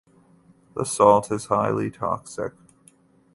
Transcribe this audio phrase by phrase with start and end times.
[0.73, 2.53] The salt is highly toxic.